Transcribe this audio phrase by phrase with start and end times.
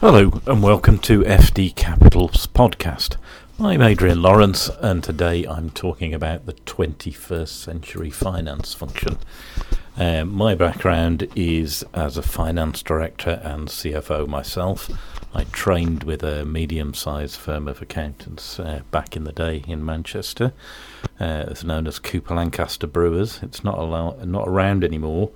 [0.00, 3.16] Hello and welcome to FD Capital's podcast.
[3.58, 9.18] I'm Adrian Lawrence and today I'm talking about the 21st century finance function.
[9.96, 14.88] Uh, my background is as a finance director and CFO myself.
[15.34, 19.84] I trained with a medium sized firm of accountants uh, back in the day in
[19.84, 20.52] Manchester.
[21.18, 23.40] Uh, it's known as Cooper Lancaster Brewers.
[23.42, 25.32] It's not, allow- not around anymore.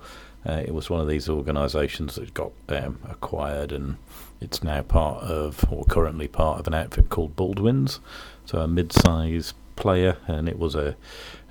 [0.47, 3.97] Uh, it was one of these organisations that got um, acquired and
[4.43, 7.99] it's now part of, or currently part of, an outfit called Baldwins,
[8.45, 10.95] so a mid-sized player, and it was a,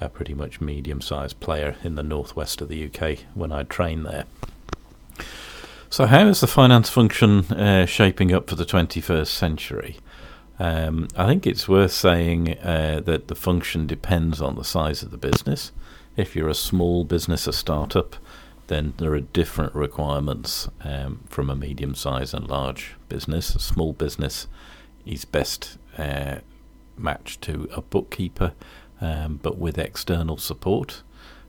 [0.00, 4.24] a pretty much medium-sized player in the northwest of the UK when I trained there.
[5.90, 9.98] So, how is the finance function uh, shaping up for the 21st century?
[10.58, 15.10] Um, I think it's worth saying uh, that the function depends on the size of
[15.10, 15.72] the business.
[16.16, 18.16] If you're a small business, a startup,
[18.72, 23.54] then there are different requirements um, from a medium size and large business.
[23.54, 24.48] A small business
[25.04, 26.36] is best uh,
[26.96, 28.54] matched to a bookkeeper,
[29.00, 31.02] um, but with external support.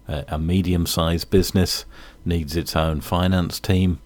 [0.06, 1.86] Uh, a medium sized business
[2.26, 4.00] needs its own finance team,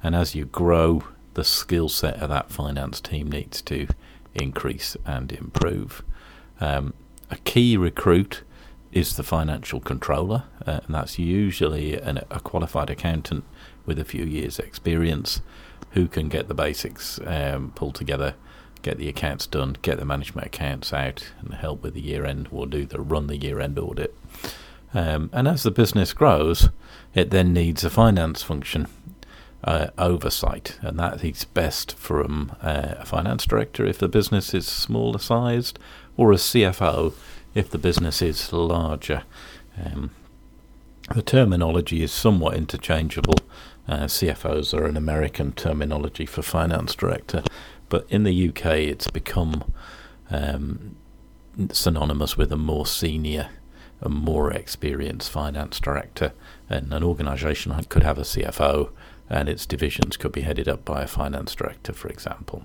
[0.00, 1.02] and as you grow,
[1.34, 3.88] the skill set of that finance team needs to
[4.34, 6.04] increase and improve.
[6.60, 6.94] Um,
[7.32, 8.44] a key recruit
[8.92, 13.44] is the financial controller, uh, and that's usually an, a qualified accountant
[13.86, 15.40] with a few years' experience
[15.90, 18.34] who can get the basics um, pulled together,
[18.82, 22.48] get the accounts done, get the management accounts out, and help with the year end
[22.50, 24.14] or do the run the year end audit.
[24.92, 26.68] Um, and as the business grows,
[27.14, 28.88] it then needs a finance function
[29.62, 34.66] uh, oversight, and that is best from uh, a finance director if the business is
[34.66, 35.78] smaller sized,
[36.16, 37.14] or a CFO
[37.54, 39.22] if the business is larger.
[39.82, 40.10] Um,
[41.14, 43.34] the terminology is somewhat interchangeable.
[43.88, 47.42] Uh, CFOs are an American terminology for finance director,
[47.88, 49.72] but in the UK it's become
[50.30, 50.94] um,
[51.72, 53.48] synonymous with a more senior,
[54.00, 56.32] a more experienced finance director.
[56.68, 58.90] And an organisation could have a CFO,
[59.28, 62.64] and its divisions could be headed up by a finance director, for example.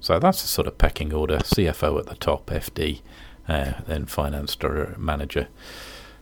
[0.00, 3.00] So that's the sort of pecking order: CFO at the top, FD
[3.46, 5.48] then finance director manager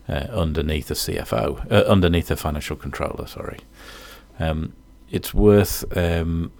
[0.09, 3.27] uh, underneath a CFO, uh, underneath a financial controller.
[3.27, 3.61] Sorry,
[4.39, 4.75] um,
[5.11, 6.53] it's worth um,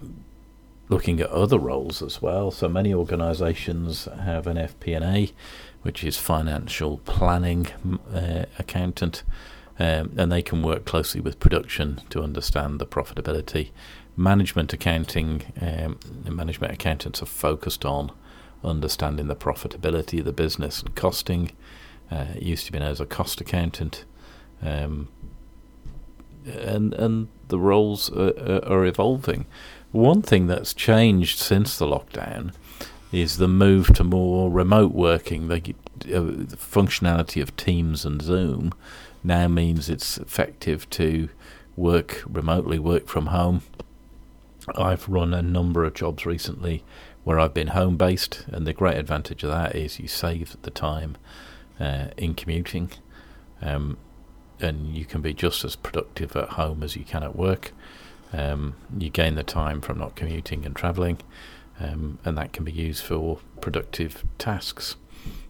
[0.89, 2.51] looking at other roles as well.
[2.51, 5.31] So many organisations have an FP&A,
[5.81, 7.67] which is financial planning
[8.13, 9.23] uh, accountant.
[9.77, 13.71] Um, and they can work closely with production to understand the profitability.
[14.15, 15.99] Management accounting, um,
[16.33, 18.13] management accountants are focused on
[18.65, 21.51] understanding the profitability of the business and costing.
[22.11, 24.05] Uh, used to be known as a cost accountant,
[24.61, 25.07] um,
[26.45, 29.45] and and the roles are, are, evolving.
[29.91, 32.53] One thing that's changed since the lockdown
[33.11, 35.51] is the move to more remote working.
[35.51, 35.55] Uh,
[36.03, 38.73] the functionality of Teams and Zoom
[39.23, 41.29] now means it's effective to
[41.75, 43.61] work remotely, work from home.
[44.75, 46.83] I've run a number of jobs recently
[47.25, 50.71] where I've been home based, and the great advantage of that is you save the
[50.71, 51.17] time
[51.79, 52.91] uh, in commuting,
[53.61, 53.97] um,
[54.61, 57.73] and you can be just as productive at home as you can at work.
[58.31, 61.17] Um, you gain the time from not commuting and travelling,
[61.79, 64.95] um, and that can be used for productive tasks.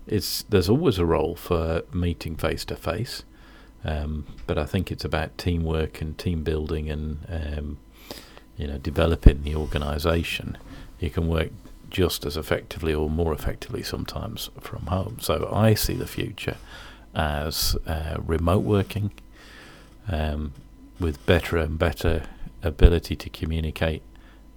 [0.08, 3.24] It's there's always a role for meeting face to face,
[3.84, 7.78] but I think it's about teamwork and team building and um,
[8.56, 10.58] you know developing the organisation.
[11.00, 11.50] You can work
[11.90, 15.18] just as effectively or more effectively sometimes from home.
[15.22, 16.58] So I see the future
[17.14, 19.12] as uh, remote working
[20.10, 20.54] um,
[21.00, 22.24] with better and better
[22.62, 24.02] ability to communicate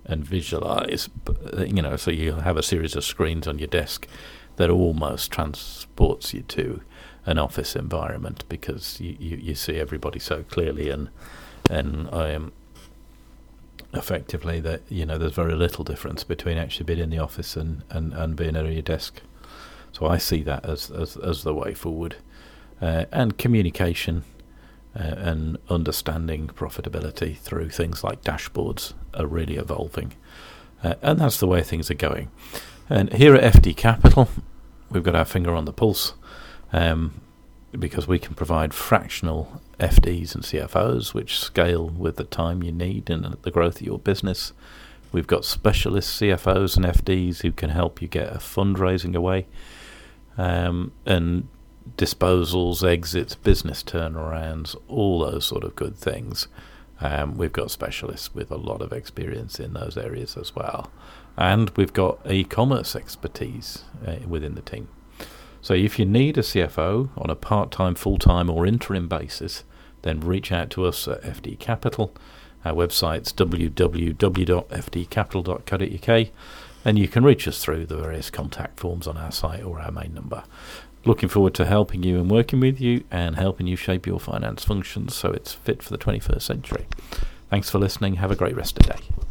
[0.05, 1.09] and visualize.
[1.57, 4.09] You know, so you have a series of screens on your desk
[4.57, 6.81] that almost transports you to
[7.27, 11.11] an office environment because you, you, you see everybody so clearly and
[11.71, 12.53] and I am
[13.95, 17.83] effectively that you know there's very little difference between actually being in the office and,
[17.91, 19.23] and, and being at your desk.
[19.93, 22.17] So I see that as as, as the way forward,
[22.81, 24.25] uh, and communication
[24.95, 30.15] uh, and understanding profitability through things like dashboards are really evolving,
[30.85, 32.31] uh, and that's the way things are going.
[32.91, 34.29] And here at FD Capital,
[34.91, 36.15] we've got our finger on the pulse.
[36.71, 37.23] Um,
[37.77, 43.09] because we can provide fractional FDs and CFOs which scale with the time you need
[43.11, 44.53] and the growth of your business.
[45.13, 49.47] We've got specialist CFOs and FDs who can help you get a fundraising away
[50.37, 51.49] um, and
[51.97, 56.49] disposals, exits, business turnarounds, all those sort of good things.
[57.01, 60.91] Um, we've got specialists with a lot of experience in those areas as well.
[61.37, 64.89] And we've got e commerce expertise uh, within the team.
[65.61, 69.65] So if you need a CFO on a part time, full time, or interim basis,
[70.03, 72.15] then reach out to us at FD Capital.
[72.65, 76.29] Our website's www.fdcapital.co.uk,
[76.85, 79.93] and you can reach us through the various contact forms on our site or our
[79.93, 80.45] main number.
[81.05, 84.65] Looking forward to helping you and working with you and helping you shape your finance
[84.65, 86.87] functions so it's fit for the 21st century.
[87.51, 88.17] Thanks for listening.
[88.17, 89.28] Have a great rest of the day.